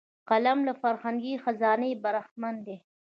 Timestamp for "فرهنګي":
0.81-1.33